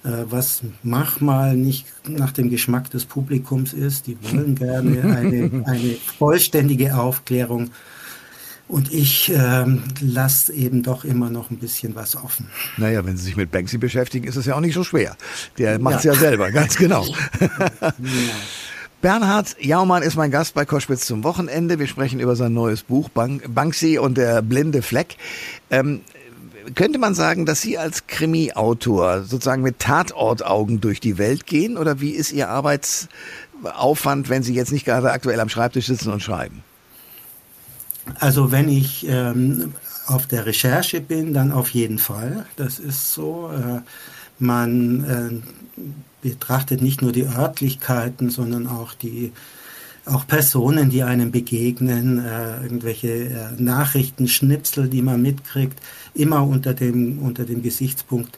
äh, 0.03 0.23
was 0.29 0.61
manchmal 0.81 1.55
nicht 1.55 1.85
nach 2.07 2.31
dem 2.31 2.49
Geschmack 2.49 2.89
des 2.89 3.05
Publikums 3.05 3.73
ist. 3.73 4.07
Die 4.07 4.17
wollen 4.21 4.55
gerne 4.55 5.01
eine, 5.15 5.63
eine 5.65 5.95
vollständige 6.17 6.97
Aufklärung 6.97 7.69
und 8.73 8.91
ich 8.91 9.31
ähm, 9.35 9.83
lasse 10.01 10.51
eben 10.51 10.81
doch 10.81 11.05
immer 11.05 11.29
noch 11.29 11.51
ein 11.51 11.57
bisschen 11.57 11.93
was 11.93 12.15
offen. 12.15 12.47
Naja, 12.77 13.05
wenn 13.05 13.17
Sie 13.17 13.25
sich 13.25 13.37
mit 13.37 13.51
Banksy 13.51 13.77
beschäftigen, 13.77 14.27
ist 14.27 14.35
es 14.35 14.47
ja 14.47 14.55
auch 14.55 14.61
nicht 14.61 14.73
so 14.73 14.83
schwer. 14.83 15.15
Der 15.59 15.77
macht 15.77 15.97
es 15.97 16.05
ja. 16.05 16.13
ja. 16.13 16.19
selber, 16.19 16.49
ganz 16.51 16.75
genau. 16.75 17.05
ja. 17.81 17.93
Bernhard 18.99 19.55
Jaumann 19.59 20.01
ist 20.01 20.15
mein 20.15 20.31
Gast 20.31 20.55
bei 20.55 20.65
Koschwitz 20.65 21.05
zum 21.05 21.23
Wochenende. 21.23 21.77
Wir 21.77 21.85
sprechen 21.85 22.19
über 22.19 22.35
sein 22.35 22.53
neues 22.53 22.81
Buch 22.81 23.09
Banksy 23.09 23.99
und 23.99 24.17
der 24.17 24.41
blinde 24.41 24.81
Fleck. 24.81 25.17
Ähm, 25.69 26.01
könnte 26.73 26.97
man 26.97 27.13
sagen, 27.13 27.45
dass 27.45 27.61
Sie 27.61 27.77
als 27.77 28.07
Krimi-Autor 28.07 29.21
sozusagen 29.21 29.61
mit 29.61 29.77
Tatortaugen 29.77 30.81
durch 30.81 30.99
die 30.99 31.19
Welt 31.19 31.45
gehen? 31.45 31.77
Oder 31.77 32.01
wie 32.01 32.11
ist 32.11 32.31
Ihr 32.31 32.49
Arbeitsaufwand, 32.49 34.29
wenn 34.29 34.41
Sie 34.41 34.55
jetzt 34.55 34.71
nicht 34.71 34.85
gerade 34.85 35.11
aktuell 35.11 35.39
am 35.39 35.49
Schreibtisch 35.49 35.85
sitzen 35.85 36.11
und 36.11 36.23
schreiben? 36.23 36.63
Also 38.19 38.51
wenn 38.51 38.69
ich 38.69 39.05
ähm, 39.07 39.73
auf 40.07 40.27
der 40.27 40.45
Recherche 40.45 41.01
bin, 41.01 41.33
dann 41.33 41.51
auf 41.51 41.69
jeden 41.69 41.99
Fall. 41.99 42.45
Das 42.55 42.79
ist 42.79 43.13
so. 43.13 43.51
Äh, 43.51 43.81
man 44.39 45.03
äh, 45.05 46.27
betrachtet 46.27 46.81
nicht 46.81 47.01
nur 47.01 47.11
die 47.11 47.25
Örtlichkeiten, 47.25 48.29
sondern 48.29 48.67
auch 48.67 48.93
die 48.93 49.31
auch 50.05 50.27
Personen, 50.27 50.89
die 50.89 51.03
einem 51.03 51.31
begegnen, 51.31 52.19
äh, 52.19 52.61
irgendwelche 52.63 53.07
äh, 53.07 53.51
Nachrichten, 53.57 54.27
Schnipsel, 54.27 54.89
die 54.89 55.01
man 55.01 55.21
mitkriegt, 55.21 55.79
immer 56.13 56.45
unter 56.45 56.73
dem 56.73 57.19
unter 57.19 57.45
dem 57.45 57.61
Gesichtspunkt 57.61 58.37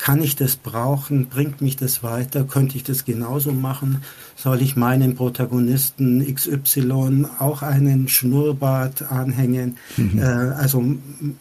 kann 0.00 0.22
ich 0.22 0.34
das 0.34 0.56
brauchen? 0.56 1.26
Bringt 1.26 1.60
mich 1.60 1.76
das 1.76 2.02
weiter? 2.02 2.44
Könnte 2.44 2.76
ich 2.76 2.84
das 2.84 3.04
genauso 3.04 3.52
machen? 3.52 4.02
Soll 4.34 4.62
ich 4.62 4.74
meinem 4.74 5.14
Protagonisten 5.14 6.24
XY 6.34 7.26
auch 7.38 7.60
einen 7.62 8.08
Schnurrbart 8.08 9.02
anhängen? 9.02 9.76
Mhm. 9.98 10.18
Äh, 10.18 10.22
also 10.22 10.82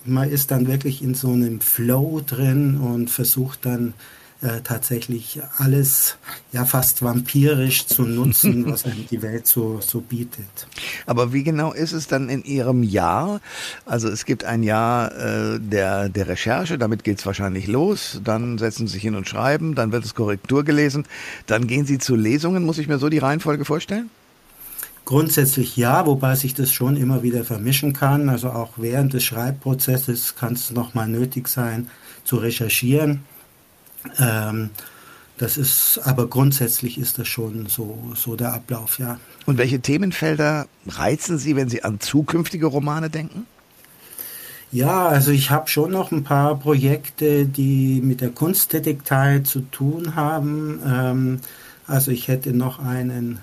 man 0.04 0.30
ist 0.30 0.52
dann 0.52 0.68
wirklich 0.68 1.02
in 1.02 1.16
so 1.16 1.32
einem 1.32 1.62
Flow 1.62 2.22
drin 2.26 2.78
und 2.78 3.10
versucht 3.10 3.66
dann 3.66 3.94
äh, 4.42 4.62
tatsächlich 4.64 5.42
alles 5.58 6.16
ja 6.54 6.64
fast 6.64 7.02
vampirisch 7.02 7.88
zu 7.88 8.04
nutzen, 8.04 8.66
was 8.72 8.86
einem 8.86 9.06
die 9.10 9.22
Welt 9.22 9.48
so, 9.48 9.82
so 9.82 10.00
bietet. 10.00 10.68
Aber 11.06 11.34
wie 11.34 11.44
genau 11.44 11.74
ist 11.74 11.92
es 11.92 12.08
dann 12.08 12.30
in 12.30 12.44
Ihrem 12.44 12.84
Jahr? 12.84 13.42
Also 13.86 14.08
es 14.08 14.26
gibt 14.26 14.46
ein 14.46 14.64
Jahr 14.64 15.12
äh, 15.16 15.60
der, 15.60 16.10
der 16.10 16.28
Recherche, 16.28 16.78
damit 16.78 17.04
geht 17.04 17.20
es 17.20 17.26
wahrscheinlich 17.26 17.68
los, 17.68 18.22
dann 18.24 18.58
setzen 18.58 18.88
Sie 18.88 18.94
sich 18.94 19.02
hin 19.02 19.16
und 19.16 19.28
schreiben, 19.28 19.76
dann 19.76 19.92
wird 19.92 20.06
es 20.06 20.16
Korrektur 20.16 20.64
gelesen, 20.64 21.06
dann 21.46 21.68
gehen 21.68 21.86
Sie 21.86 21.98
zu 21.98 22.16
Lesungen, 22.16 22.66
muss 22.66 22.78
ich 22.78 22.88
mir 22.88 22.98
so 22.98 23.10
die 23.10 23.20
Reihenfolge 23.20 23.66
vorstellen? 23.66 24.10
Grundsätzlich 25.04 25.76
ja, 25.76 26.06
wobei 26.06 26.36
sich 26.36 26.54
das 26.54 26.72
schon 26.72 26.96
immer 26.96 27.24
wieder 27.24 27.44
vermischen 27.44 27.94
kann. 27.94 28.30
Also 28.30 28.52
auch 28.52 28.74
während 28.78 29.14
des 29.14 29.24
Schreibprozesses 29.24 30.36
kann 30.36 30.54
es 30.54 30.70
nochmal 30.70 31.08
nötig 31.08 31.48
sein, 31.48 31.90
zu 32.24 32.38
recherchieren. 32.38 33.24
Ähm, 34.20 34.70
das 35.38 35.58
ist, 35.58 36.02
aber 36.04 36.28
grundsätzlich 36.28 36.98
ist 36.98 37.18
das 37.18 37.28
schon 37.28 37.68
so, 37.68 37.98
so 38.14 38.36
der 38.36 38.54
Ablauf, 38.54 39.00
ja. 39.00 39.20
Und 39.46 39.58
welche 39.58 39.80
Themenfelder 39.80 40.68
reizen 40.88 41.38
Sie, 41.38 41.56
wenn 41.56 41.70
Sie 41.70 41.84
an 41.84 42.00
zukünftige 42.00 42.66
Romane 42.66 43.10
denken? 43.10 43.46
Ja, 44.72 45.08
also 45.08 45.32
ich 45.32 45.50
habe 45.50 45.68
schon 45.70 45.92
noch 45.92 46.12
ein 46.12 46.24
paar 46.24 46.60
Projekte, 46.60 47.46
die 47.46 48.02
mit 48.04 48.22
der 48.22 48.30
Kunsttätigkeit 48.30 49.48
zu 49.48 49.62
tun 49.62 50.16
haben. 50.16 50.80
Ähm, 50.86 51.40
also 51.88 52.12
ich 52.12 52.28
hätte 52.28 52.54
noch 52.54 52.80
einen 52.80 53.40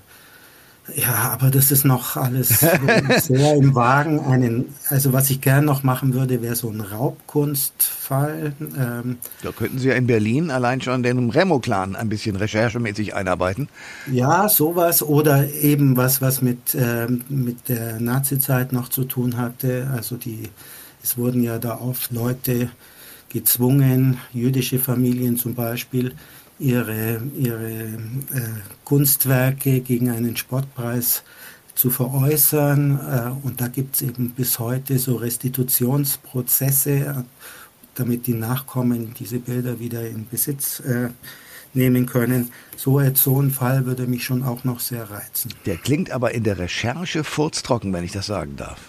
ja, 0.94 1.30
aber 1.32 1.50
das 1.50 1.72
ist 1.72 1.84
noch 1.84 2.16
alles 2.16 2.60
sehr 3.22 3.54
im 3.56 3.74
Wagen. 3.74 4.20
Einen, 4.20 4.74
also 4.88 5.12
was 5.12 5.30
ich 5.30 5.40
gern 5.40 5.64
noch 5.64 5.82
machen 5.82 6.14
würde, 6.14 6.42
wäre 6.42 6.54
so 6.54 6.70
ein 6.70 6.80
Raubkunstfall. 6.80 8.52
Ähm, 8.60 9.18
da 9.42 9.50
könnten 9.50 9.78
Sie 9.78 9.88
ja 9.88 9.94
in 9.94 10.06
Berlin 10.06 10.50
allein 10.50 10.80
schon 10.80 11.02
den 11.02 11.30
Remo-Clan 11.30 11.96
ein 11.96 12.08
bisschen 12.08 12.36
recherchemäßig 12.36 13.14
einarbeiten. 13.14 13.68
Ja, 14.10 14.48
sowas 14.48 15.02
oder 15.02 15.50
eben 15.52 15.96
was, 15.96 16.22
was 16.22 16.40
mit, 16.40 16.76
ähm, 16.78 17.24
mit 17.28 17.68
der 17.68 17.98
Nazizeit 17.98 18.72
noch 18.72 18.88
zu 18.88 19.04
tun 19.04 19.36
hatte. 19.36 19.90
Also 19.92 20.16
die, 20.16 20.50
es 21.02 21.18
wurden 21.18 21.42
ja 21.42 21.58
da 21.58 21.80
oft 21.80 22.12
Leute 22.12 22.70
gezwungen, 23.28 24.18
jüdische 24.32 24.78
Familien 24.78 25.36
zum 25.36 25.54
Beispiel, 25.54 26.14
ihre, 26.58 27.20
ihre 27.36 27.70
äh, 27.70 27.98
Kunstwerke 28.84 29.80
gegen 29.80 30.10
einen 30.10 30.36
Sportpreis 30.36 31.22
zu 31.74 31.90
veräußern. 31.90 32.98
Äh, 32.98 33.46
und 33.46 33.60
da 33.60 33.68
gibt 33.68 33.96
es 33.96 34.02
eben 34.02 34.30
bis 34.30 34.58
heute 34.58 34.98
so 34.98 35.16
Restitutionsprozesse, 35.16 37.24
damit 37.94 38.26
die 38.26 38.34
Nachkommen 38.34 39.14
diese 39.18 39.38
Bilder 39.38 39.78
wieder 39.78 40.08
in 40.08 40.26
Besitz 40.28 40.80
äh, 40.80 41.10
nehmen 41.74 42.06
können. 42.06 42.50
So, 42.76 43.00
so 43.14 43.40
ein 43.40 43.50
Fall 43.50 43.86
würde 43.86 44.06
mich 44.06 44.24
schon 44.24 44.42
auch 44.42 44.64
noch 44.64 44.80
sehr 44.80 45.10
reizen. 45.10 45.52
Der 45.66 45.76
klingt 45.76 46.10
aber 46.10 46.32
in 46.32 46.42
der 46.42 46.58
Recherche 46.58 47.22
furztrocken, 47.22 47.92
wenn 47.92 48.04
ich 48.04 48.12
das 48.12 48.26
sagen 48.26 48.56
darf. 48.56 48.80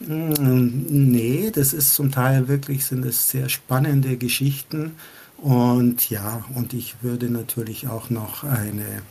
Mm, 0.00 0.84
nee, 0.88 1.50
das 1.52 1.72
ist 1.72 1.94
zum 1.94 2.10
Teil 2.10 2.48
wirklich, 2.48 2.84
sind 2.84 3.04
es 3.04 3.30
sehr 3.30 3.48
spannende 3.48 4.16
Geschichten 4.16 4.92
und 5.42 6.10
ja, 6.10 6.44
und 6.54 6.74
ich 6.74 6.96
würde 7.02 7.30
natürlich 7.30 7.88
auch 7.88 8.10
noch 8.10 8.44
eine 8.44 9.02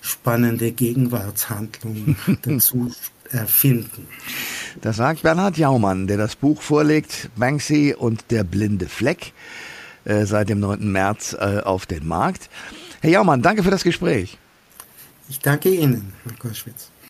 spannende 0.00 0.72
Gegenwartshandlung 0.72 2.16
dazu 2.42 2.92
erfinden. 3.30 4.06
Das 4.80 4.96
sagt 4.96 5.22
Bernhard 5.22 5.58
Jaumann, 5.58 6.06
der 6.06 6.16
das 6.16 6.36
Buch 6.36 6.62
vorlegt, 6.62 7.30
Banksy 7.36 7.94
und 7.96 8.30
der 8.30 8.44
blinde 8.44 8.88
Fleck, 8.88 9.32
äh, 10.04 10.24
seit 10.24 10.48
dem 10.48 10.60
9. 10.60 10.90
März 10.90 11.36
äh, 11.38 11.60
auf 11.60 11.86
den 11.86 12.06
Markt. 12.06 12.48
Herr 13.00 13.10
Jaumann, 13.10 13.42
danke 13.42 13.62
für 13.62 13.70
das 13.70 13.84
Gespräch. 13.84 14.38
Ich 15.28 15.40
danke 15.40 15.68
Ihnen, 15.70 16.12
Herr 16.24 16.36
Koschwitz. 16.38 16.90